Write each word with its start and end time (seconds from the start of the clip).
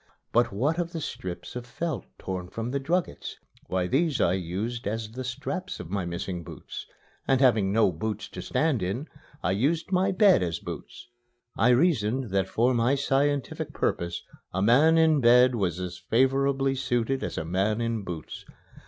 But 0.33 0.51
what 0.51 0.79
of 0.79 0.93
the 0.93 0.99
strips 0.99 1.55
of 1.55 1.63
felt 1.67 2.05
torn 2.17 2.49
from 2.49 2.71
the 2.71 2.79
druggets? 2.79 3.37
Why, 3.67 3.85
these 3.85 4.19
I 4.19 4.33
used 4.33 4.87
as 4.87 5.11
the 5.11 5.23
straps 5.23 5.79
of 5.79 5.91
my 5.91 6.05
missing 6.05 6.43
boots; 6.43 6.87
and 7.27 7.39
having 7.39 7.71
no 7.71 7.91
boots 7.91 8.27
to 8.29 8.41
stand 8.41 8.81
in, 8.81 9.07
I 9.43 9.51
used 9.51 9.91
my 9.91 10.11
bed 10.11 10.41
as 10.41 10.57
boots. 10.57 11.07
I 11.55 11.69
reasoned 11.69 12.31
that 12.31 12.47
for 12.49 12.73
my 12.73 12.95
scientific 12.95 13.73
purpose 13.75 14.23
a 14.51 14.63
man 14.63 14.97
in 14.97 15.19
bed 15.21 15.53
was 15.53 15.79
as 15.79 15.99
favorably 15.99 16.73
situated 16.73 17.23
as 17.23 17.37
a 17.37 17.45
man 17.45 17.79
in 17.79 18.01
boots. 18.03 18.43